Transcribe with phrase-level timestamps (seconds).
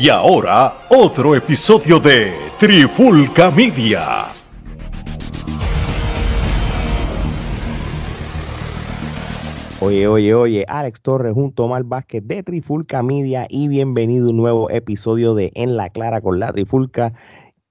[0.00, 4.26] Y ahora, otro episodio de Trifulca Media.
[9.80, 14.30] Oye, oye, oye, Alex Torres junto a Omar Vázquez de Trifulca Media y bienvenido a
[14.30, 17.14] un nuevo episodio de En la Clara con la Trifulca.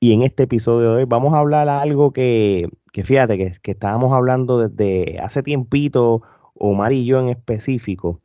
[0.02, 3.72] Y en este episodio de hoy vamos a hablar algo que, que fíjate, que, que
[3.72, 6.24] estábamos hablando desde hace tiempito,
[6.56, 8.20] Omar y yo en específico,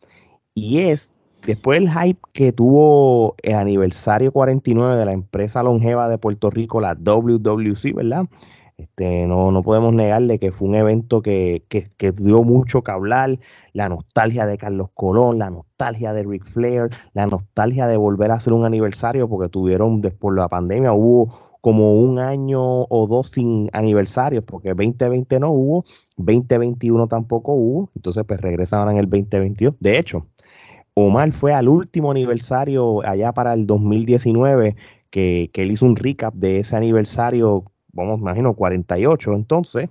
[0.55, 1.13] y es
[1.47, 6.81] después del hype que tuvo el aniversario 49 de la empresa longeva de Puerto Rico,
[6.81, 8.27] la WWC, ¿verdad?
[8.79, 12.91] Este, no, no podemos negarle que fue un evento que, que, que, dio mucho que
[12.91, 13.39] hablar,
[13.73, 18.35] la nostalgia de Carlos Colón, la nostalgia de Ric Flair, la nostalgia de volver a
[18.35, 23.29] hacer un aniversario, porque tuvieron después de la pandemia, hubo como un año o dos
[23.29, 25.85] sin aniversarios, porque 2020 no hubo,
[26.17, 29.77] 2021 tampoco hubo, entonces pues regresaron en el 2022.
[29.79, 30.27] De hecho,
[30.95, 34.77] Omar fue al último aniversario allá para el 2019,
[35.11, 39.33] que, que él hizo un recap de ese aniversario, vamos, imagino, 48.
[39.35, 39.89] Entonces,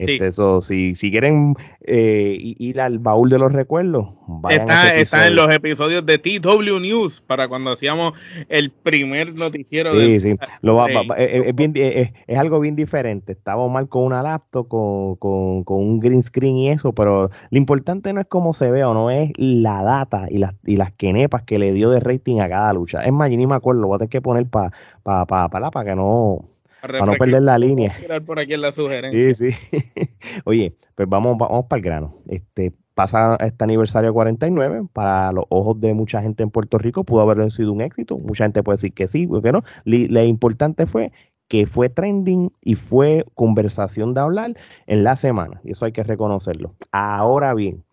[0.00, 0.12] Sí.
[0.12, 4.88] este, eso, si, si quieren eh, ir al baúl de los recuerdos, vayan a Está,
[4.94, 8.12] ese está en los episodios de TW News para cuando hacíamos
[8.48, 10.36] el primer noticiero Sí, de sí.
[10.62, 11.08] Lo va- va- Sí.
[11.08, 13.32] va- es, es bien di- es- es algo bien diferente.
[13.32, 17.58] Estaba mal con una laptop, con, con- con un green screen y eso, pero lo
[17.58, 20.92] importante no es cómo se ve o no, es la data y las, y las
[20.92, 23.02] quenepas que le dio de rating a cada lucha.
[23.04, 24.70] Es más, yo ni me acuerdo, lo voy a tener que poner para
[25.02, 26.44] pa, pa, pa, para que no,
[26.80, 27.94] para no perder la línea.
[27.98, 29.34] Tirar por aquí en la sugerencia.
[29.34, 29.80] Sí, sí.
[30.44, 32.14] Oye, pues vamos, vamos para el grano.
[32.28, 37.20] Este, pasa este aniversario 49, para los ojos de mucha gente en Puerto Rico pudo
[37.20, 38.18] haber sido un éxito.
[38.18, 39.62] Mucha gente puede decir que sí, o que no.
[39.84, 41.12] Lo importante fue
[41.48, 44.54] que fue trending y fue conversación de hablar
[44.86, 45.60] en la semana.
[45.64, 46.74] Y eso hay que reconocerlo.
[46.92, 47.84] Ahora bien,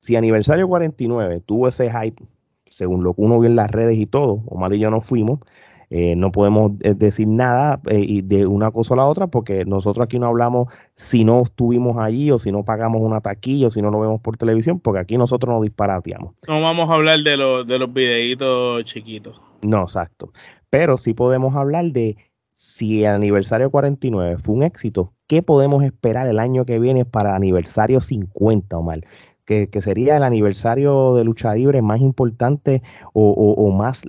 [0.00, 2.22] si aniversario 49 tuvo ese hype,
[2.66, 5.40] según lo que uno vio en las redes y todo, Omar y yo no fuimos,
[5.90, 10.04] eh, no podemos eh, decir nada eh, de una cosa a la otra porque nosotros
[10.04, 13.80] aquí no hablamos si no estuvimos allí o si no pagamos una taquilla o si
[13.80, 16.34] no lo vemos por televisión, porque aquí nosotros nos disparateamos.
[16.46, 19.40] No vamos a hablar de los, de los videitos chiquitos.
[19.62, 20.32] No, exacto.
[20.68, 22.16] Pero sí podemos hablar de
[22.52, 27.34] si el aniversario 49 fue un éxito, ¿qué podemos esperar el año que viene para
[27.34, 29.00] aniversario 50, Omar?
[29.48, 32.82] Que, que sería el aniversario de lucha libre más importante
[33.14, 34.02] o, o- o más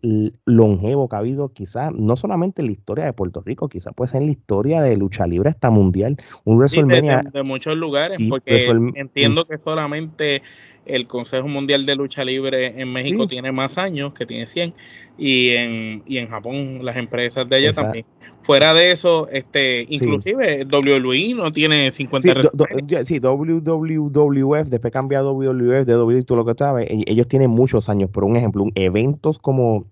[0.46, 4.10] longevo que ha habido, quizás, no solamente en la historia de Puerto Rico, quizás puede
[4.12, 6.18] ser en la historia de lucha libre hasta mundial.
[6.44, 10.42] Un Sí, de, WrestleMania, de- de muchos lugares, Sí, porque entiendo que solamente
[10.90, 13.30] el Consejo Mundial de Lucha Libre en México Sí.
[13.30, 14.74] tiene más años, que tiene 100,
[15.18, 17.88] y en, y en Japón las empresas de allá Exacto.
[17.88, 18.06] también.
[18.42, 24.94] Fuera de eso, este inclusive WWE no tiene 50 Sí, do- do- sí, WWF, después
[24.94, 28.36] cambia WWF, de W, tú lo que sabes, e- ellos tienen muchos años, por un
[28.38, 29.86] ejemplo, eventos como,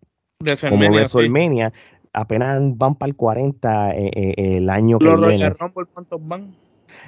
[0.69, 1.97] como WrestleMania, sí.
[2.13, 5.49] Apenas van para el 40 eh, eh, el año que viene.
[5.51, 6.55] Rumble, ¿cuántos van?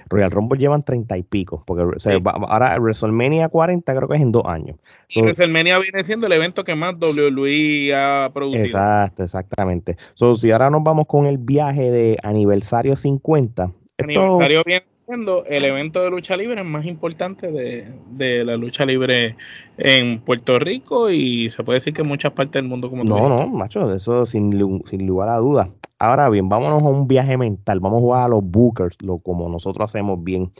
[0.10, 2.20] Royal Rumble llevan 30 y pico, porque o sea, Sí.
[2.22, 4.78] va- ahora WrestleMania 40 creo que es en dos años.
[5.10, 8.66] Y So- WrestleMania viene siendo el evento que más WWE ha producido.
[8.66, 9.98] Exacto, exactamente.
[10.16, 15.44] So, si ahora nos vamos con el viaje de aniversario 50, esto, aniversario viene siendo
[15.46, 19.36] el evento de lucha libre más importante de, de la lucha libre
[19.78, 23.28] en Puerto Rico y se puede decir que en muchas partes del mundo como No,
[23.28, 24.52] no, macho, eso sin,
[24.88, 25.68] sin lugar a dudas.
[26.00, 27.82] Ahora bien, vámonos a un viaje mental.
[27.82, 30.54] Vamos a jugar a los bookers, lo como nosotros hacemos bien.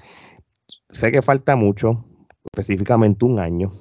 [0.90, 2.06] Sé que falta mucho,
[2.52, 3.72] específicamente un año,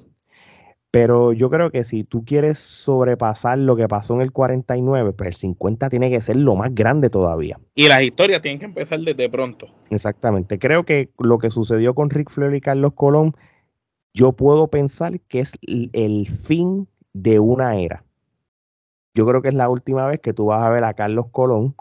[0.91, 5.29] pero yo creo que si tú quieres sobrepasar lo que pasó en el 49, pues
[5.29, 7.59] el 50 tiene que ser lo más grande todavía.
[7.75, 9.67] Y las historias tienen que empezar desde pronto.
[9.91, 10.59] Exactamente.
[10.59, 13.37] Creo que lo que sucedió con Rick Flair y Carlos Colón,
[14.15, 18.05] yo puedo pensar que es el fin de una era.
[19.19, 21.75] Yo creo que es la última vez que tú vas a ver a Carlos Colón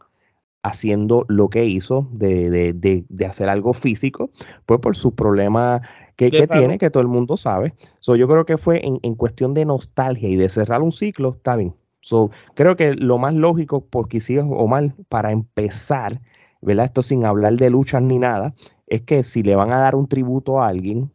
[0.63, 4.31] haciendo lo que hizo de, de- de- de hacer algo físico,
[4.65, 5.81] pues por sus problemas
[6.15, 7.75] que, que tiene, que todo el mundo sabe.
[7.99, 11.35] So, yo creo que fue en, en cuestión de nostalgia y de cerrar un ciclo,
[11.35, 11.75] está bien.
[12.01, 16.19] So, creo que lo más lógico, porque sí o mal, para empezar,
[16.63, 16.85] ¿verdad?
[16.85, 18.55] Esto sin hablar de luchas ni nada,
[18.87, 21.11] es que si le van a dar un tributo a alguien,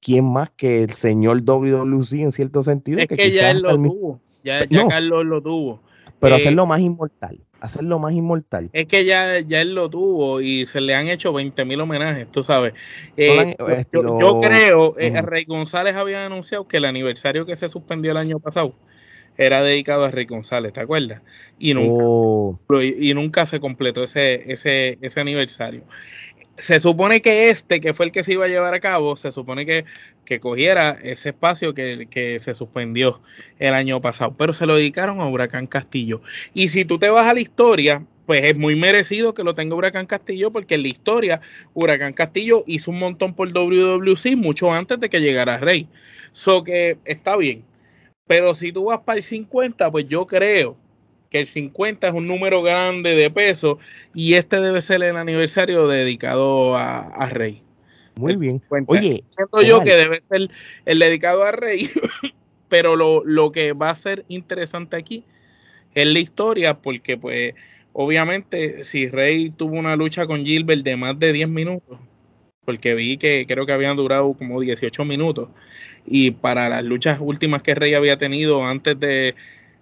[0.00, 3.00] ¿quién más que el señor WWC en cierto sentido?
[3.00, 4.20] Es que, quizás ya él lo tuvo.
[4.42, 4.88] Ya, ya No.
[4.88, 5.80] Carlos lo tuvo.
[6.18, 8.68] Pero Eh, hacerlo más inmortal, hacerlo más inmortal.
[8.72, 12.30] Es que ya, ya él lo tuvo y se le han hecho 20 mil homenajes,
[12.30, 12.74] tú sabes.
[13.16, 15.26] Eh, Son yo- estilo- yo, yo creo, eh, Ujú.
[15.26, 18.74] Rey González había anunciado que el aniversario que se suspendió el año pasado
[19.38, 21.22] era dedicado a Rey González, ¿te acuerdas?
[21.58, 25.82] Y nunca, Oh, y nunca se completó ese, ese, ese aniversario.
[26.60, 29.32] Se supone que este, que fue el que se iba a llevar a cabo, se
[29.32, 29.84] supone que,
[30.24, 33.20] que cogiera ese espacio que, que, se suspendió
[33.58, 36.20] el año pasado, pero se lo dedicaron a Huracán Castillo.
[36.54, 39.74] Y si tú te vas a la historia, pues es muy merecido que lo tenga
[39.74, 41.40] Huracán Castillo, porque en la historia
[41.74, 45.88] Huracán Castillo hizo un montón por WWC mucho antes de que llegara Rey.
[46.32, 47.64] So que está bien.
[48.26, 50.76] Pero si tú vas para el 50, pues yo creo
[51.30, 53.78] que el 50 es un número grande de peso
[54.14, 57.62] y este debe ser el aniversario dedicado a, Rey.
[58.16, 58.60] Muy bien.
[58.86, 60.50] Oye, siento yo que debe ser
[60.84, 61.88] el dedicado a Rey,
[62.68, 65.24] pero lo, lo que va a ser interesante aquí
[65.94, 67.54] es la historia, porque pues
[67.92, 71.98] obviamente si Rey tuvo una lucha con Gilbert de más de 10 minutos,
[72.64, 75.48] porque vi que creo que habían durado como 18 minutos,
[76.06, 79.36] y para las luchas últimas que Rey había tenido antes de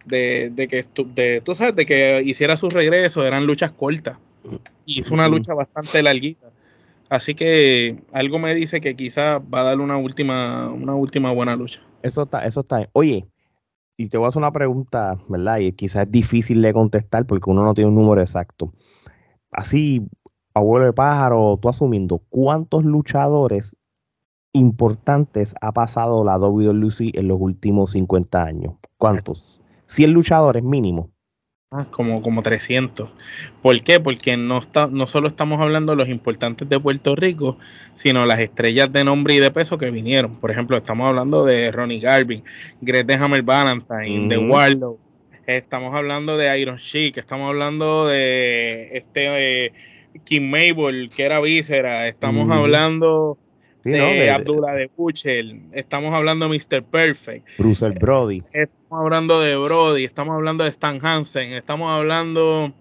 [0.09, 0.85] de, que
[1.15, 4.19] de, tú sabes, de que hiciera su regreso, eran luchas cortas.
[4.85, 6.49] Y hizo una lucha bastante larguita.
[7.09, 11.57] Así que algo me dice que quizás va a dar una última, una última buena
[11.57, 11.81] lucha.
[12.03, 12.89] Eso está, eso está.
[12.93, 13.27] Oye,
[13.97, 15.59] y te voy a hacer una pregunta, ¿verdad?
[15.59, 18.73] Y quizás es difícil de contestar porque uno no tiene un número exacto.
[19.51, 20.07] Así,
[20.55, 23.77] abuelo de pájaro, tú asumiendo, ¿cuántos luchadores
[24.53, 28.75] importantes ha pasado la WWE en los últimos 50 años?
[28.99, 29.63] ¿Cuántos?
[29.89, 31.11] 100 luchadores mínimo.
[31.71, 33.11] Ah, como, como 300.
[33.61, 34.01] ¿Por qué?
[34.01, 37.59] Porque no, está, no solo estamos hablando de los importantes de Puerto Rico,
[37.93, 40.37] sino las estrellas de nombre y de peso que vinieron.
[40.37, 42.43] Por ejemplo, estamos hablando de Ronnie Garvin,
[42.81, 44.99] Greg de Hammer Valentine, de Warlow.
[45.47, 49.73] Estamos hablando de Iron Sheik, estamos hablando de este eh,
[50.25, 52.09] Kim Mabel, que era víscera.
[52.09, 53.37] Estamos hablando
[53.93, 56.83] de, Abdullah de Buchel, estamos hablando de Mr.
[56.83, 62.73] Perfect, Bruce Brody, estamos hablando de Brody, estamos hablando de Stan Hansen, estamos hablando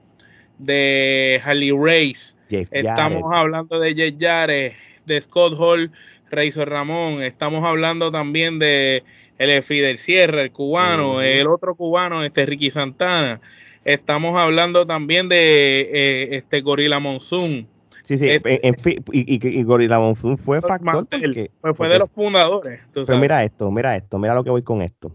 [0.57, 4.73] de Harley Race, estamos hablando de Jeff Jarrett,
[5.05, 5.91] de Scott Hall,
[6.29, 9.03] Razor Ramón, estamos hablando también de
[9.37, 13.39] el Fidel Sierra, el cubano, el otro cubano, este Ricky Santana,
[13.85, 17.67] estamos hablando también de eh, este Gorilla Monsoon
[18.07, 22.09] Sí, sí, este, en fin, y, y, Gorilla Monsoon fue factor porque, fue de los
[22.09, 22.79] fundadores.
[22.93, 25.11] Pero mira esto, mira esto, mira lo que voy con esto.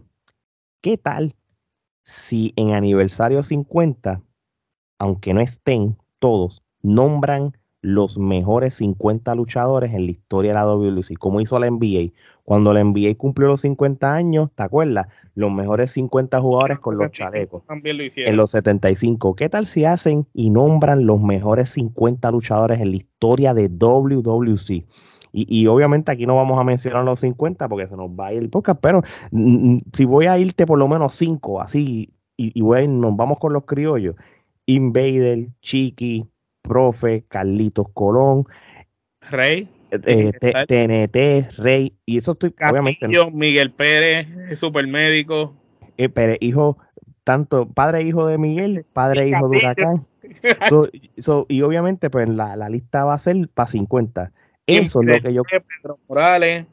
[0.79, 1.33] ¿Qué tal
[2.03, 4.21] si en aniversario 50,
[4.99, 11.17] aunque no estén todos, nombran los mejores 50 luchadores en la historia de la WLC,
[11.19, 12.13] como hizo la NBA.
[12.45, 15.07] Cuando la NBA cumplió los 50 años, ¿te acuerdas?
[15.35, 17.65] Los mejores 50 jugadores con los chalecos.
[17.65, 18.31] También lo hicieron.
[18.31, 19.35] En los 75.
[19.35, 24.85] ¿Qué tal si hacen y nombran los mejores 50 luchadores en la historia de WWC?
[25.35, 28.43] Y, obviamente aquí no vamos a mencionar los 50 porque se nos va a ir
[28.43, 29.01] el podcast, pero
[29.31, 33.17] mm, mm, si voy a irte por lo menos 5, así, y, y bueno, nos
[33.17, 34.15] vamos con los criollos.
[34.67, 36.27] Invader, Chiqui,
[36.63, 38.45] Profe, Carlitos Colón,
[39.29, 43.07] Rey, TNT, eh, Rey, y eso estoy obviamente.
[43.31, 44.27] Miguel Pérez,
[44.57, 45.53] supermédico.
[45.97, 46.77] Eh, Pérez, hijo,
[47.23, 50.07] tanto padre e hijo de Miguel, padre e hijo de Huracán.
[51.49, 54.31] y obviamente, pues la, la, lista va a ser para 50.
[54.65, 55.43] Eso es lo que yo.
[55.43, 56.65] Pedro Morales.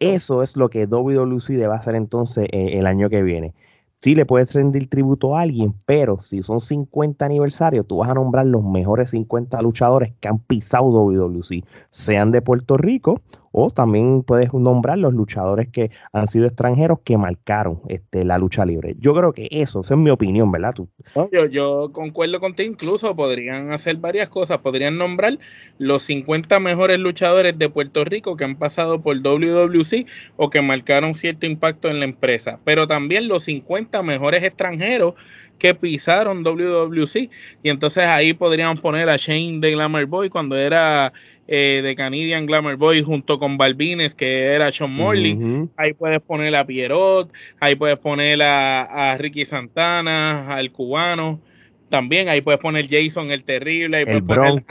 [0.00, 3.54] Eso es lo que WWE va a hacer entonces eh, el año que viene
[4.00, 8.14] sí le puedes rendir tributo a alguien, pero si son 50 aniversarios, tú vas a
[8.14, 13.20] nombrar los mejores 50 luchadores que han pisado WWC, sean de Puerto Rico
[13.52, 18.64] o también puedes nombrar los luchadores que han sido extranjeros que marcaron este, la lucha
[18.64, 18.96] libre.
[18.98, 20.74] Yo creo que eso, esa es mi opinión, ¿verdad?
[20.74, 20.88] Tú?
[21.32, 25.38] Yo, yo concuerdo contigo, incluso podrían hacer varias cosas, podrían nombrar
[25.78, 31.14] los 50 mejores luchadores de Puerto Rico que han pasado por WWC o que marcaron
[31.14, 35.14] cierto impacto en la empresa, pero también los 50 mejores extranjeros
[35.58, 37.30] que pisaron WWC
[37.62, 41.12] y entonces ahí podríamos poner a Shane de Glamour Boy cuando era
[41.52, 45.36] eh, de Canadian Glamour Boy junto con Balvines, que era Sean Morley.
[45.76, 51.40] Ahí puedes poner a Pierrot, ahí puedes poner a, Ricky Santana, al cubano.
[51.88, 54.62] También ahí puedes poner Jason el Terrible, ahí puedes poner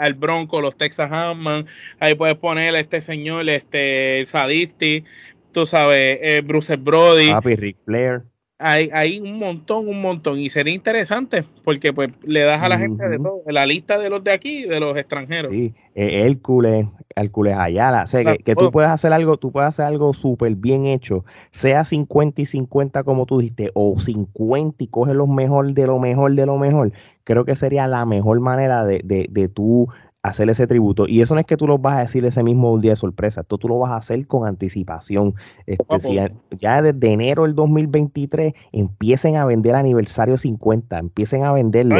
[0.00, 1.68] al, Bronco, los Texas Hammond,
[2.00, 5.04] ahí puedes poner a este señor, este Sadisti,
[5.52, 7.30] tú sabes, eh, Bruce Brody.
[7.30, 8.24] Papi Rick Flair
[8.58, 10.38] hay, hay un montón, un montón.
[10.38, 14.10] Y sería interesante porque pues le das a la gente de todo, la lista de
[14.10, 15.50] los de aquí y de los extranjeros.
[15.50, 18.04] Sí, eh, Hércules, Hércules Ayala.
[18.04, 21.84] O sea, que, tú puedes hacer algo, tú puedes hacer algo súper bien hecho, sea
[21.84, 26.34] 50 y 50 como tú dijiste, o 50 y coge lo mejor de lo mejor
[26.34, 26.92] de lo mejor.
[27.24, 29.88] Creo que sería la mejor manera de, de, de tú
[30.24, 31.06] hacer ese tributo.
[31.06, 33.44] Y eso no es que tú lo vas a decir ese mismo día de sorpresa,
[33.44, 35.34] tú, tú lo vas a hacer con anticipación.
[35.66, 36.32] especial.
[36.58, 41.96] ya desde enero del 2023 empiecen a vender aniversario 50, empiecen a venderlo.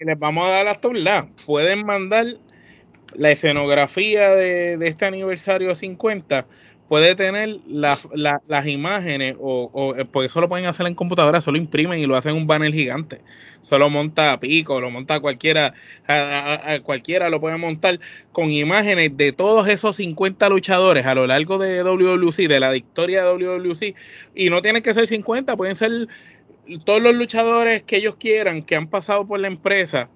[0.00, 1.28] les vamos a dar hasta un lado.
[1.46, 2.26] Pueden mandar
[3.14, 6.46] la escenografía de, de este aniversario 50
[6.88, 11.58] puede tener las imágenes, o, o, eh, porque eso lo pueden hacer en computadora, solo
[11.58, 13.20] imprimen y lo hacen un banner gigante.
[13.62, 15.74] Solo monta a Pico, lo monta cualquiera,
[16.06, 18.00] a, cualquiera lo puede montar
[18.32, 23.24] con imágenes de todos esos 50 luchadores a lo largo de WWC, de la victoria
[23.24, 23.94] de WWC.
[24.34, 26.08] Y no tienen que ser 50, pueden ser
[26.84, 30.08] todos los luchadores que ellos quieran, que han pasado por la empresa,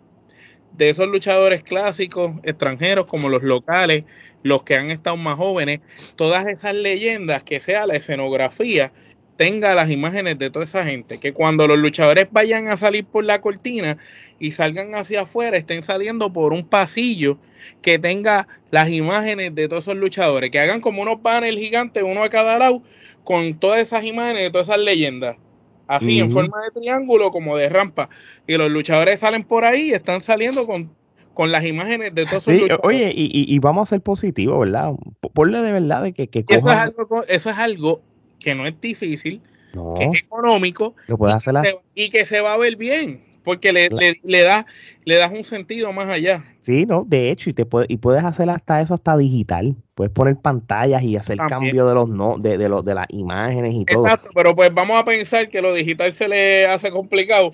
[0.76, 4.05] de esos luchadores clásicos, extranjeros como los locales,
[4.43, 5.81] los que han estado más jóvenes,
[6.17, 8.93] todas esas leyendas, que sea la escenografía,
[9.37, 13.25] tenga las imágenes de toda esa gente, que cuando los luchadores vayan a salir por
[13.25, 13.99] la cortina
[14.38, 17.38] y salgan hacia afuera, estén saliendo por un pasillo
[17.81, 22.23] que tenga las imágenes de todos esos luchadores, que hagan como unos paneles gigantes, uno
[22.23, 22.83] a cada lado,
[23.25, 25.37] con todas esas imágenes de todas esas leyendas
[25.97, 28.09] así en forma de triángulo como de rampa.
[28.47, 30.91] Y los luchadores salen por ahí y están saliendo con,
[31.35, 34.93] con las imágenes de todos sí, Oye, y, vamos a ser positivos, ¿verdad?
[35.33, 38.03] Ponle de verdad de que, que eso, es algo, eso es algo
[38.39, 39.41] que no es difícil,
[39.97, 41.55] que es económico lo puede hacer
[41.95, 43.89] y que se va a ver bien porque le,
[44.23, 44.67] le, da,
[45.05, 46.45] le das un sentido más allá.
[46.63, 49.77] Sí, no, de hecho, y te puede, y puedes hacer hasta eso hasta digital.
[49.95, 53.75] Puedes poner pantallas y hacer cambio de los no, de, de, los de las imágenes
[53.75, 54.07] y todo.
[54.07, 57.53] Exacto, pero pues vamos a pensar que lo digital se le hace complicado.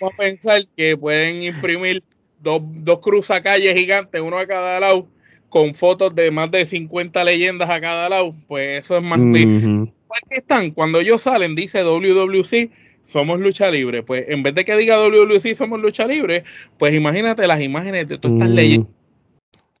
[0.00, 2.02] vamos a pensar que pueden imprimir
[2.40, 5.06] dos, dos cruzacalles gigantes, uno a cada lado,
[5.48, 8.34] con fotos de más de 50 leyendas a cada lado.
[8.48, 9.20] Pues eso es más.
[9.20, 9.88] Uh
[10.30, 10.70] están?
[10.70, 12.70] Cuando ellos salen, dice WWC
[13.02, 14.02] somos lucha libre.
[14.02, 16.44] Pues en vez de que diga WWC somos lucha libre,
[16.78, 18.80] pues imagínate las imágenes de todas estas leyes.
[18.80, 18.86] Mm,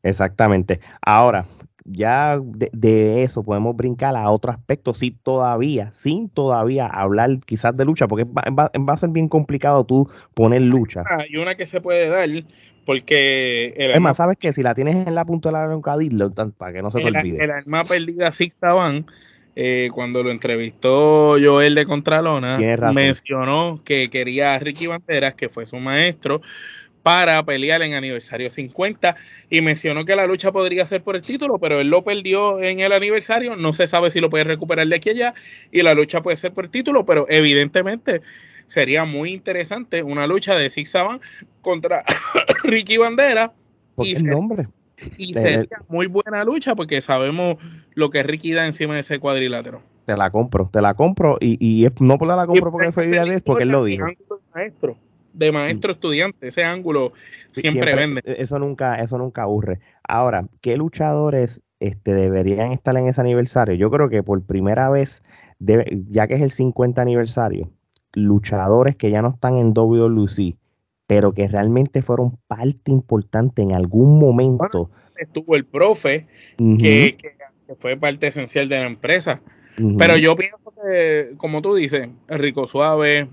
[0.02, 0.80] exactamente.
[1.00, 1.46] Ahora,
[1.86, 7.84] ya de, eso podemos brincar a otro aspecto, sí, todavía, sin todavía hablar quizás de
[7.84, 11.04] lucha, porque va, a ser bien complicado tú poner lucha.
[11.18, 12.28] Hay una que se puede dar,
[12.84, 13.72] porque...
[13.76, 16.90] es más, ¿sabes que Si la tienes en la punta de la para que no
[16.90, 17.42] se te olvide.
[17.42, 19.06] El alma perdida Six Saban
[19.58, 22.58] eh, cuando lo entrevistó Joel de Contralona,
[22.92, 26.42] mencionó que quería a Ricky Banderas, que fue su maestro,
[27.06, 29.14] para pelear en aniversario 50
[29.48, 32.80] y mencionó que la lucha podría ser por el título, pero él lo perdió en
[32.80, 35.32] el aniversario, no se sabe si lo puede recuperar de aquí allá
[35.70, 38.22] y la lucha puede ser por el título, pero evidentemente
[38.66, 41.20] sería muy interesante una lucha de Six Saban
[41.60, 42.02] contra
[42.64, 43.52] Ricky Bandera.
[43.94, 44.66] ¿Por el nombre?
[45.16, 47.58] Y sería muy buena lucha porque sabemos
[47.94, 49.80] lo que Ricky da encima de ese cuadrilátero.
[50.06, 53.24] Te la compro, te la compro y, y no por la compro porque fue idea
[53.24, 54.06] de porque él lo dijo.
[54.52, 54.96] Maestro,
[55.36, 57.12] de maestro estudiante, ese ángulo
[57.52, 58.22] siempre, vende.
[58.24, 59.80] E, eso nunca, eso nunca aburre.
[60.08, 63.74] Ahora, ¿qué luchadores este, deberían estar en ese aniversario?
[63.74, 65.22] Yo creo que por primera vez,
[65.58, 67.70] ya que es el 50 aniversario,
[68.12, 70.56] luchadores que ya no están en WWC,
[71.06, 74.90] pero que realmente fueron parte importante en algún momento.
[75.16, 76.26] estuvo el profe,
[76.56, 77.16] que,
[77.78, 79.40] fue parte esencial de la empresa.
[79.98, 83.28] Pero yo pienso que, como tú dices, Rico Suave,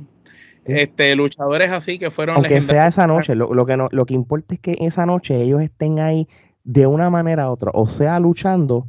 [0.66, 4.14] este, luchadores así que fueron Aunque sea esa noche, lo, lo, que no, lo que
[4.14, 6.28] importa es que esa noche ellos estén ahí
[6.64, 8.88] de una manera u otra, o sea luchando,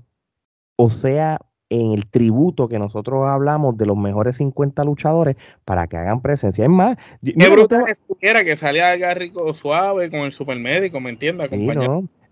[0.77, 1.39] o sea
[1.71, 6.65] en el tributo que nosotros hablamos de los mejores 50 luchadores para que hagan presencia.
[6.65, 7.85] Es más, qué brutal
[8.21, 11.51] que que salía Garrico suave con el supermédico, ¿me entiendes?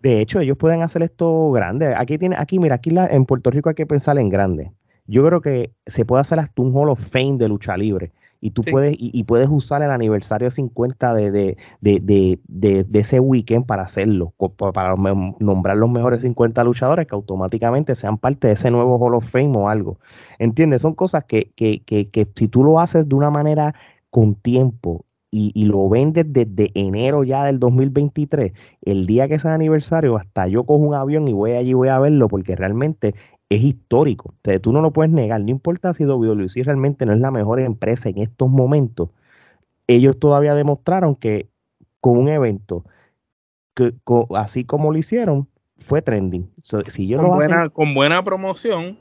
[0.01, 1.95] De hecho, ellos pueden hacer esto grande.
[1.97, 4.73] Aquí tiene, aquí, mira, aquí en Puerto Rico hay que pensar en grande.
[5.07, 8.13] Yo creo que se puede hacer hasta un Hall of Fame de lucha libre
[8.45, 13.67] y tú puedes y, puedes usar el aniversario 50 de, de, de, de, ese weekend
[13.67, 14.35] para hacerlo,
[14.75, 14.97] para
[15.39, 19.57] nombrar los mejores 50 luchadores que automáticamente sean parte de ese nuevo Hall of Fame
[19.57, 20.01] o algo.
[20.41, 20.83] ¿Entiendes?
[20.83, 23.77] Son cosas que, que, que, que si tú lo haces de una manera
[24.11, 29.55] con tiempo y, y, lo vendes desde enero ya del 2023, el día que sea
[29.55, 33.15] aniversario, hasta yo cojo un avión y voy allí voy a verlo porque realmente
[33.55, 34.35] es histórico.
[34.47, 35.41] O tú no lo puedes negar.
[35.41, 39.11] No importa si WWC realmente no es la mejor empresa en estos momentos.
[39.87, 41.49] Ellos todavía demostraron que
[42.01, 42.85] con un evento
[43.75, 43.95] que,
[44.35, 46.51] así como lo hicieron, fue trending.
[46.89, 48.99] si con, buena, con buena promoción,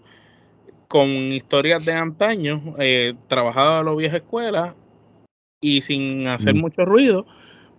[0.88, 4.75] con historias de antaño, eh, trabajado a la vieja escuela
[5.60, 6.60] y sin hacer mm.
[6.60, 7.25] mucho ruido,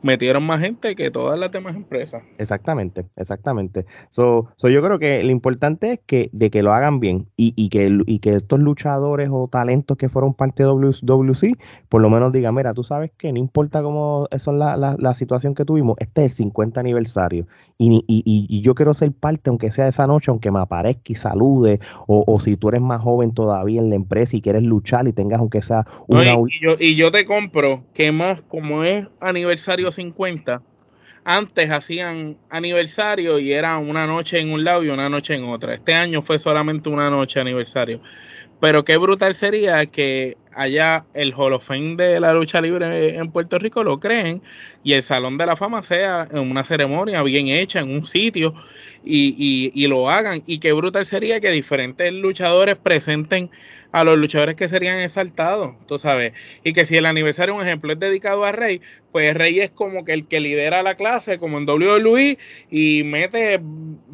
[0.02, 2.22] metieron más gente que todas las demás empresas.
[2.38, 3.86] Exactamente, exactamente.
[4.08, 7.52] So, so yo creo que lo importante es que de que lo hagan bien y,
[7.56, 11.54] y, que, y que estos luchadores o talentos que fueron parte de WC,
[11.88, 15.14] por lo menos digan, mira, tú sabes que no importa cómo es la, la, la,
[15.14, 17.46] situación que tuvimos, este es el 50 aniversario
[17.78, 21.14] y, y, y, yo quiero ser parte, aunque sea esa noche, aunque me aparezca y
[21.14, 25.06] salude, o, o, si tú eres más joven todavía en la empresa y quieres luchar
[25.08, 26.32] y tengas aunque sea una...
[26.32, 30.62] y, yo, y yo te compro que más como es aniversario 50,
[31.24, 35.74] antes hacían aniversario y era una noche en un lado y una noche en otra.
[35.74, 38.00] Este año fue solamente una noche aniversario.
[38.60, 43.30] Pero qué brutal sería que allá el Hall of Fame de la lucha libre en
[43.32, 44.40] Puerto Rico lo creen
[44.84, 48.54] y el Salón de la Fama sea en una ceremonia bien hecha, en un sitio
[49.04, 50.44] y, y lo hagan.
[50.46, 53.50] Y qué brutal sería que diferentes luchadores presenten
[53.92, 56.32] a los luchadores que serían exaltados, tú sabes.
[56.64, 58.80] Y que si el aniversario, un ejemplo, es dedicado a Rey,
[59.12, 62.38] pues Rey es como que el que lidera la clase, como en WWE,
[62.70, 63.60] y mete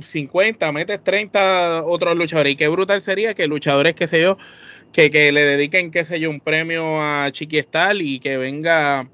[0.03, 2.53] 50, mete 30 otros luchadores.
[2.53, 4.37] Y qué brutal sería que luchadores, qué sé yo,
[4.93, 7.63] que, que le dediquen, qué sé yo, un premio a Chiqui
[8.01, 9.09] y que venga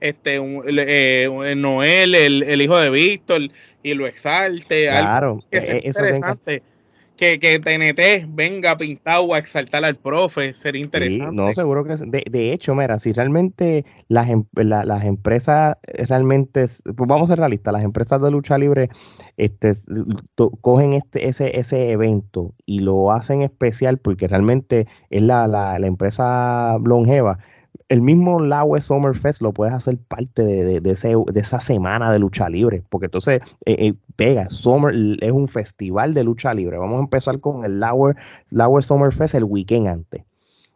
[0.00, 3.42] este eh, Noel, el, hijo de Víctor,
[3.82, 4.86] y lo exalte.
[4.86, 6.62] Claro, que e, eso interesante
[7.20, 11.36] que, que TNT venga pintado a exaltar al profe, sería interesante.
[11.36, 15.76] no, seguro que de, de hecho, mira, si realmente las, em, las empresas
[16.08, 18.88] realmente, pues vamos a ser realistas, las empresas de lucha libre
[19.36, 19.72] este,
[20.62, 25.86] cogen este, ese, ese evento y lo hacen especial porque realmente es la, la, la
[25.86, 27.38] empresa longeva
[27.90, 32.20] el mismo Laue Summerfest lo puedes hacer parte de, de, ese, de, esa semana de
[32.20, 36.78] lucha libre, porque entonces eh, eh, pega, Summer es un festival de lucha libre.
[36.78, 38.16] Vamos a empezar con el Lauer,
[38.50, 40.22] Lauer Summerfest el weekend antes.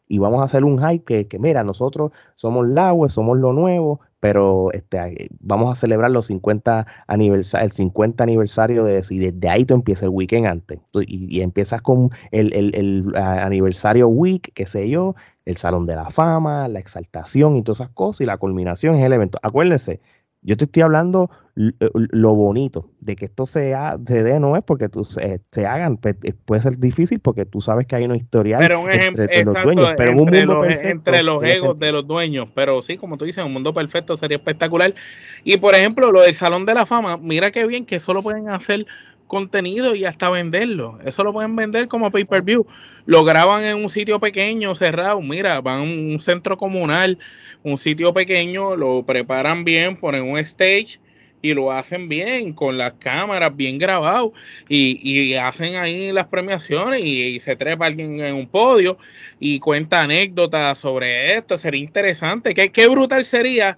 [0.09, 4.01] Y vamos a hacer un hype que, que mira, nosotros somos Lauer, somos lo nuevo,
[4.19, 9.49] pero este, vamos a celebrar los 50 aniversario, el 50 aniversario de eso, y desde
[9.51, 10.81] ahí tú empiezas el weekend antes.
[11.07, 16.11] Y, empiezas con el, el, el, aniversario week, qué sé yo, el Salón de la
[16.11, 19.39] Fama, la exaltación y todas esas cosas, y la culminación es el evento.
[19.43, 20.01] Acuérdense,
[20.45, 23.75] yo te estoy hablando eh, lo bonito de que esto se,
[24.07, 27.87] se dé, no es porque tú, se, hagan, eh, puede ser difícil porque tú sabes
[27.87, 31.79] que hay una historia entre, los dueños, pero entre, un mundo los, entre los egos
[31.79, 34.95] de los dueños, pero sí, como tú dices, un mundo perfecto sería espectacular.
[35.45, 38.23] Y por ejemplo, lo del Salón de la Fama, mira qué bien que eso lo
[38.23, 38.87] pueden hacer
[39.27, 40.99] contenido y hasta venderlo.
[41.05, 42.67] Eso lo pueden vender como pay-per-view.
[43.07, 45.21] Lo graban en un sitio pequeño, cerrado.
[45.21, 47.19] Mira, van a un centro comunal,
[47.63, 51.01] un sitio pequeño, lo preparan bien, ponen un stage
[51.45, 54.33] y lo hacen bien, con las cámaras bien grabados
[54.67, 58.97] y, hacen ahí las premiaciones y, se trepa alguien en un podio
[59.39, 61.59] y cuenta anécdotas sobre esto.
[61.59, 62.55] Sería interesante.
[62.55, 63.77] Qué, qué brutal sería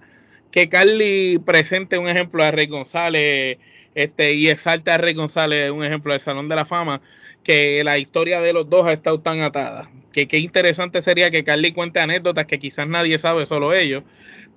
[0.49, 3.57] que Carly presente un ejemplo a Rey González
[3.97, 7.01] este, y exalta a Rey González, un ejemplo del Salón de la Fama,
[7.43, 9.89] que la historia de los dos ha estado tan atada.
[10.13, 14.03] Que qué interesante sería que Carly cuente anécdotas que quizás nadie sabe, solo ellos,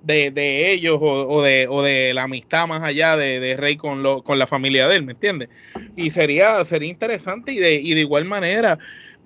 [0.03, 4.03] de, de ellos o, de, o de la amistad más allá de, de Rey con,
[4.03, 5.49] lo, con la familia de él, ¿me entiendes?
[5.95, 8.77] Y sería, sería interesante y de, y de igual manera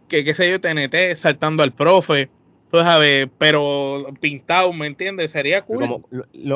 [0.07, 2.29] que, qué sé yo, TNT saltando al profe,
[2.83, 5.31] ver, pero pintado, ¿me entiendes?
[5.31, 6.03] Sería cool.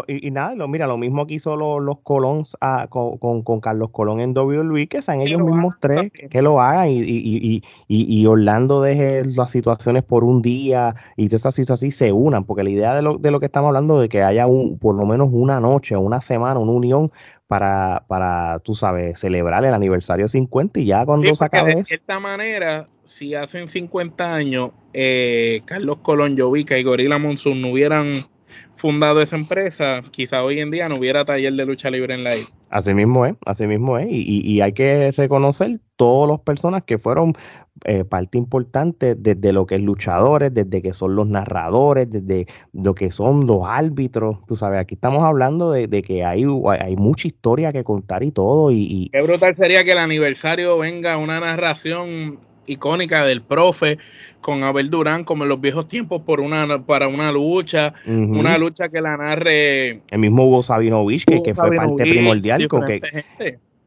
[0.08, 4.20] y, nada, lo, mira, lo mismo que hizo los, los ah, con, con, Carlos Colón
[4.20, 9.26] en WWE, que sean ellos mismos tres que lo hagan y, y, y, Orlando deje
[9.26, 13.02] las situaciones por un día y todas esas situaciones se unan, porque la idea de
[13.02, 15.96] lo, de lo que estamos hablando de que haya un, por lo menos una noche,
[15.98, 17.12] una semana, una unión
[17.50, 22.20] para, para, tú sabes, celebrar el aniversario 50 y ya cuando se acabe De cierta
[22.20, 28.28] manera, si hacen 50 años, eh, Carlos Colón, Jovica y Gorila Monsoon no hubieran
[28.80, 32.38] fundado esa empresa, quizá hoy en día no hubiera taller de lucha libre en la
[32.38, 32.56] isla.
[32.70, 34.08] Así mismo es, así mismo es.
[34.10, 37.36] Y, y, hay que reconocer todas las personas que fueron
[37.86, 42.94] eh, parte importante desde lo que es luchadores, desde que son los narradores, desde lo
[42.94, 44.38] que son los árbitros.
[44.48, 46.46] Tú sabes, aquí estamos hablando de, que hay,
[46.80, 48.72] hay mucha historia que contar y todo.
[48.72, 52.40] Y, y, Qué brutal sería que el aniversario venga una narración
[52.70, 53.98] icónica del profe
[54.42, 58.90] con Abel Durán como en los viejos tiempos por una para una lucha, una lucha
[58.90, 62.68] que la narre el mismo Hugo Sabinovich que, fue parte primordial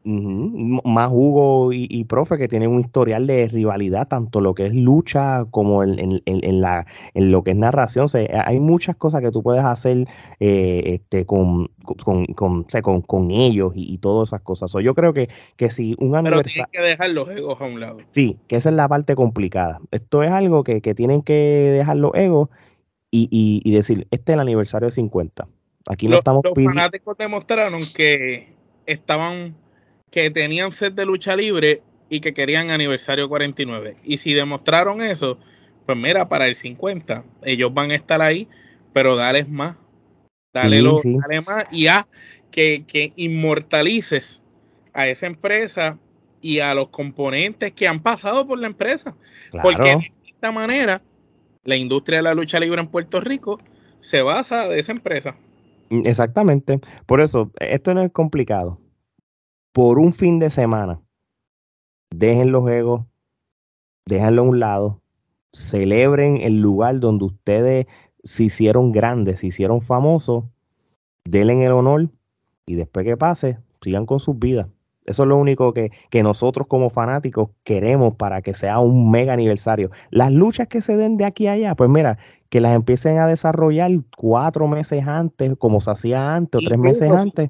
[0.03, 4.67] con que, más Hugo y, profe que tienen un historial de rivalidad, tanto lo que
[4.67, 6.21] es lucha como en,
[6.61, 8.07] la, en lo que es narración.
[8.45, 10.07] hay muchas cosas que tú puedes hacer
[10.39, 11.69] eh, este, con,
[12.03, 12.25] con,
[13.01, 14.71] con, ellos y, todas esas cosas.
[14.83, 16.65] yo creo que, que si un aniversario...
[16.71, 17.97] Pero que dejar los egos a un lado.
[18.09, 19.79] Sí, que esa es la parte complicada.
[19.91, 22.49] Esto es algo que, tienen que dejar los egos
[23.09, 25.47] y, decir, este es el aniversario 50.
[25.89, 28.53] Aquí no estamos Los fanáticos demostraron que
[28.85, 29.55] estaban
[30.13, 33.97] que tenían sed de lucha libre y que querían aniversario 49.
[34.03, 35.39] Y si demostraron eso,
[35.87, 38.47] pues mira, para el 50, ellos van a estar ahí,
[38.93, 39.75] pero dale más.
[40.53, 42.07] Dale, más y a
[42.51, 44.45] que, que inmortalices
[44.93, 45.97] a esa empresa
[46.41, 49.15] y a los componentes que han pasado por la empresa.
[49.63, 51.01] Porque de esta manera,
[51.63, 53.59] la industria de la lucha libre en Puerto Rico
[53.99, 55.35] se basa de esa empresa.
[55.89, 56.81] Mm, exactamente.
[57.07, 58.77] Por eso, esto no es complicado.
[59.73, 61.01] Por un fin de semana,
[62.11, 63.07] dejen los egos,
[64.05, 65.01] déjenlo a un lado,
[65.51, 67.87] celebren el lugar donde ustedes
[68.23, 70.43] se hicieron grandes, se hicieron famosos,
[71.25, 72.09] denle el honor
[72.67, 74.67] y después que pase, sigan con sus vidas.
[75.05, 79.33] Eso es lo único que, que, nosotros como fanáticos queremos para que sea un mega
[79.33, 79.89] aniversario.
[80.11, 82.19] Las luchas que se den de aquí a allá, pues mira,
[82.53, 87.09] que las empiecen a desarrollar cuatro meses antes, como se hacía antes, o tres meses
[87.09, 87.49] antes.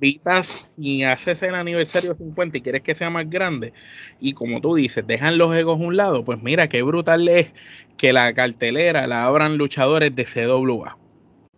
[0.62, 3.74] Si haces el aniversario 50 y quieres que sea más grande,
[4.22, 7.54] y como tú dices, dejan los egos a un lado, pues mira, qué brutal es
[7.98, 10.98] que la cartelera la abran luchadores de CWA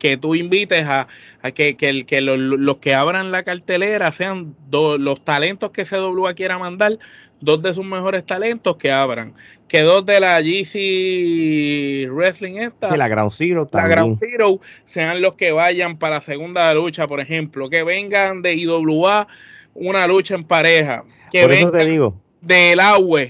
[0.05, 1.07] que tú invites a,
[1.55, 6.99] que, que, los, que abran la cartelera sean los talentos que CWA quiera mandar,
[7.41, 9.33] dos de sus mejores talentos que abran.
[9.67, 15.33] Que dos de la GC Wrestling esta, la Ground Zero, la Ground Zero, sean los
[15.33, 19.27] que vayan para la segunda lucha, por ejemplo, que vengan de IWA
[19.73, 21.03] una lucha en pareja.
[21.31, 22.21] Que por eso te digo.
[22.41, 23.23] Del agua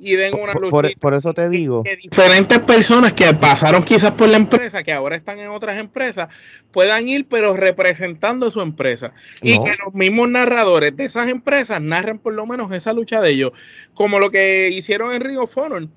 [0.00, 0.88] y den una lucha.
[0.98, 1.82] Por, eso te digo.
[1.82, 6.28] Que diferentes personas que pasaron quizás por la empresa, que ahora están en otras empresas,
[6.70, 9.12] puedan ir, pero representando su empresa.
[9.42, 13.30] Y que los mismos narradores de esas empresas narren por lo menos esa lucha de
[13.30, 13.52] ellos,
[13.94, 15.88] como lo que hicieron en Ring of Honor.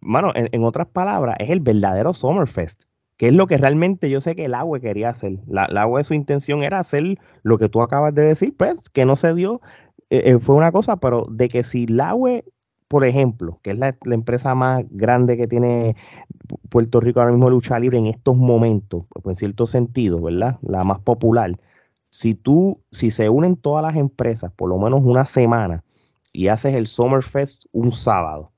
[0.00, 2.82] Mano, en, otras palabras, es el verdadero Summerfest
[3.16, 5.34] que es lo que realmente yo sé que el agua quería hacer.
[5.46, 9.04] La, el agua, su intención era hacer lo que tú acabas de decir, pues, que
[9.04, 9.60] no se dio,
[10.14, 12.44] eh, eh, fue una cosa, pero de que si Laue,
[12.88, 15.96] por ejemplo, que es la, empresa más grande que tiene
[16.68, 20.56] Puerto Rico ahora mismo lucha libre en estos momentos, pues en cierto sentido, ¿verdad?
[20.62, 21.58] La más popular.
[22.10, 25.82] Si tú, si se unen todas las empresas por lo menos una semana
[26.32, 28.52] y haces el Summerfest un sábado,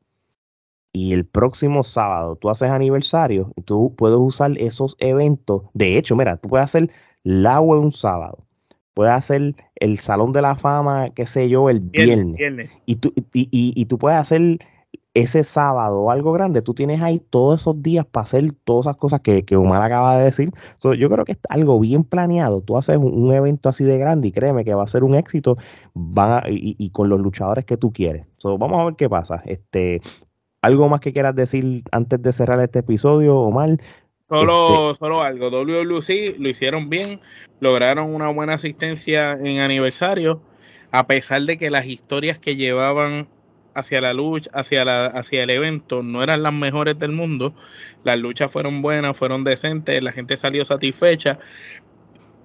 [0.93, 5.65] y el próximo sábado tú haces aniversario, tú puedes usar esos eventos.
[5.75, 6.91] De hecho, mira, tú puedes hacer
[7.23, 8.46] la un sábado,
[8.97, 12.71] puedes hacer el Salón de la Fama, qué sé yo, el viernes.
[12.87, 14.59] Y, tú, y, y, tú puedes hacer
[15.13, 19.21] ese sábado algo grande, tú tienes ahí todos esos días para hacer todas esas cosas
[19.21, 20.51] que, que Omar acaba de decir.
[20.83, 22.63] yo creo que es algo bien planeado.
[22.63, 25.59] Tú haces un, evento así de grande y créeme que va a ser un éxito
[25.93, 28.27] van y, con los luchadores que tú quieres.
[28.43, 29.43] vamos a ver qué pasa.
[29.45, 30.01] Este,
[30.63, 33.79] ¿Algo más que quieras decir antes de cerrar este episodio, Omar?
[34.29, 37.21] Solo, este solo algo, WWC lo hicieron bien,
[37.61, 40.43] lograron una buena asistencia en aniversario,
[40.91, 43.29] a pesar de que las historias que llevaban
[43.75, 47.55] hacia la lucha, hacia, la, hacia el evento, no eran las mejores del mundo.
[48.03, 51.39] Las luchas fueron buenas, fueron decentes, la gente salió satisfecha,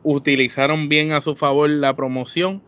[0.03, 2.61] utilizaron bien a su favor la promoción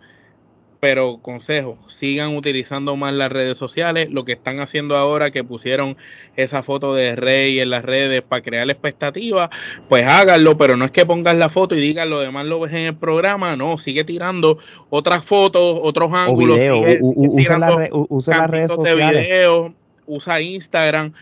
[0.84, 4.10] pero consejo, sigan utilizando más las redes sociales.
[4.12, 5.96] Lo que están haciendo ahora, que pusieron
[6.36, 9.50] esa foto de Rey en las redes para crear expectativas,
[9.88, 12.74] pues háganlo, pero no es que pongas la foto y digan lo demás lo ves
[12.74, 14.58] en el programa, no, sigue tirando
[14.90, 16.60] otras fotos, otros ángulos.
[17.00, 19.30] usa, las redes sociales.
[19.30, 19.72] De
[20.06, 21.14] usa Instagram.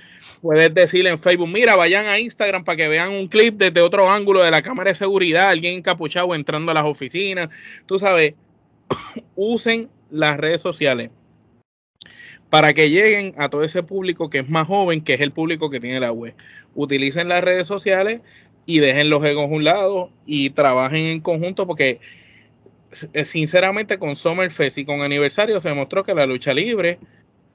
[0.42, 4.10] Puedes decirle en Facebook, mira, vayan a Instagram para que vean un clip desde otro
[4.10, 7.50] ángulo de la cámara de seguridad, alguien encapuchado entrando a las oficinas.
[7.86, 8.34] Tú sabes,
[9.36, 11.10] usen las redes sociales
[12.52, 15.70] para que lleguen a todo ese público que es más joven, que es el público
[15.70, 16.36] que tiene la web.
[16.76, 18.20] Utilicen las redes sociales
[18.66, 22.02] y dejen los egos a un lado y trabajen en conjunto porque
[23.14, 27.00] eh, sinceramente con Summerfest y con aniversario se demostró que la lucha libre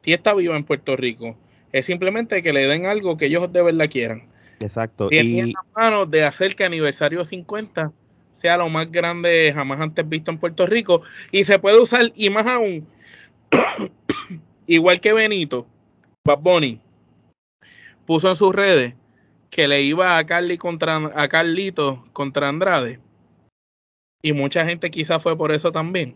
[0.00, 1.36] sí está viva en Puerto Rico.
[1.72, 4.28] Es simplemente que le den algo que ellos de verdad quieran.
[4.60, 5.08] Exacto.
[5.10, 7.92] y en manos de hacer que aniversario 50
[8.36, 11.02] sea lo más grande jamás antes visto en Puerto Rico.
[11.32, 12.86] Y se puede usar y más aún
[14.66, 15.66] igual que Benito
[16.24, 16.80] Bad Bunny
[18.04, 18.94] puso en sus redes
[19.50, 20.26] que le iba a
[20.58, 23.00] contra Carlito contra Andrade.
[24.22, 26.14] Y mucha gente quizás fue por eso también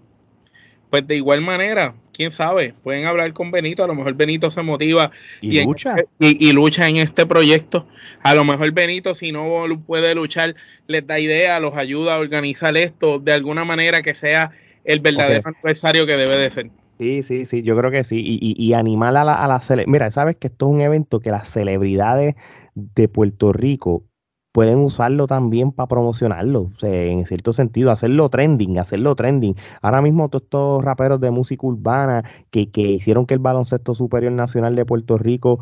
[0.91, 4.63] pues de igual manera quién sabe, pueden hablar con Benito, a lo mejor Benito se
[4.63, 5.97] motiva y, lucha.
[6.19, 7.87] y, lucha en este proyecto.
[8.23, 10.55] A lo mejor Benito, si no puede luchar,
[10.87, 14.51] les da idea, los ayuda a organizar esto de alguna manera que sea
[14.85, 16.71] el verdadero aniversario que debe de ser.
[16.99, 18.23] Sí, sí, sí, yo creo que sí.
[18.23, 21.31] Y, y, animar a la, a la Mira, sabes que esto es un evento que
[21.31, 22.35] las celebridades
[22.75, 24.05] de Puerto Rico
[24.53, 29.55] pueden usarlo también para promocionarlo, en cierto sentido, hacerlo trending, hacerlo trending.
[29.81, 34.75] Ahora mismo todos estos raperos de música urbana que, hicieron que el baloncesto superior nacional
[34.75, 35.61] de Puerto Rico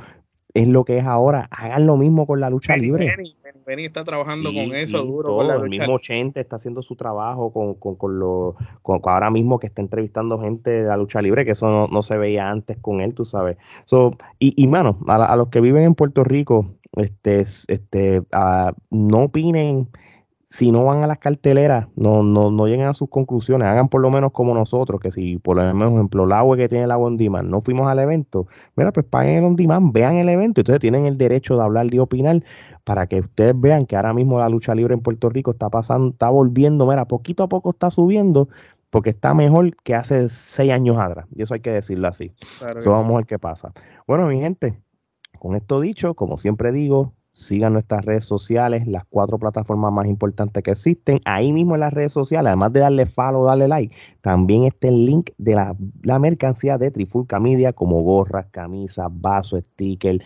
[0.54, 3.06] es lo que es ahora, hagan lo mismo con la lucha libre.
[3.06, 3.36] Benny,
[3.68, 5.36] está trabajando con eso duro.
[5.36, 5.64] con la lucha.
[5.64, 9.66] El mismo 80 está haciendo su trabajo con, con, con, lo, con, ahora mismo que
[9.66, 13.14] está entrevistando gente de la lucha libre, que eso no, se veía antes con él,
[13.14, 13.56] tú sabes.
[13.84, 18.72] So, y, y mano, a, a los que viven en Puerto Rico, este, este, uh,
[18.90, 19.88] no opinen
[20.50, 24.00] si no van a las carteleras, no, no, no lleguen a sus conclusiones, hagan por
[24.00, 27.18] lo menos como nosotros, que si por ejemplo el agua que tiene el agua on
[27.18, 30.80] demand, no fuimos al evento, mira, pues paguen el on demand, vean el evento, entonces
[30.80, 32.42] tienen el derecho de hablar y opinar
[32.84, 36.08] para que ustedes vean que ahora mismo la lucha libre en Puerto Rico está pasando,
[36.08, 38.48] está volviendo, mira, poquito a poco está subiendo,
[38.88, 42.32] porque está mejor que hace seis años atrás, y eso hay que decirlo así.
[42.78, 43.72] eso vamos a ver qué pasa.
[44.06, 44.80] Bueno, mi gente,
[45.38, 50.62] con esto dicho, como siempre digo, sigan nuestras redes sociales, las cuatro plataformas más importantes
[50.62, 51.20] que existen.
[51.24, 55.06] Ahí mismo en las redes sociales, además de darle follow, darle like, también está el
[55.06, 60.24] link de la, mercancía de Trifulca Media, como gorras, camisas, vasos, stickers,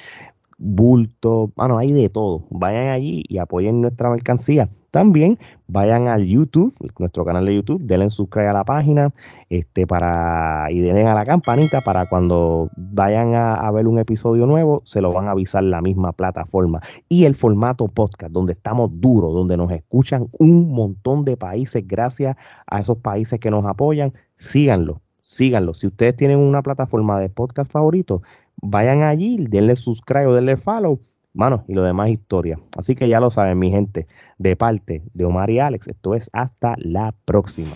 [0.59, 2.47] bulto, bueno, hay de todo.
[2.51, 4.69] Vayan allí y apoyen nuestra mercancía.
[4.93, 9.11] También vayan al YouTube, nuestro canal de YouTube, denle subscribe a la página
[9.49, 14.83] este, para, y denle a la campanita para cuando vayan a, ver un episodio nuevo,
[14.85, 16.83] se lo van a avisar la misma plataforma.
[17.09, 22.37] Y el formato podcast, donde estamos duros, donde nos escuchan un montón de países, gracias
[22.67, 25.73] a esos países que nos apoyan, síganlo, síganlo.
[25.73, 28.21] Si ustedes tienen una plataforma de podcast favorito,
[28.61, 31.01] vayan allí, denle subscribe o denle follow
[31.35, 32.59] Mano, y lo demás historia.
[32.77, 34.07] Así que ya lo saben, mi gente,
[34.39, 37.73] de parte de Omar y Alex, esto es hasta la próxima.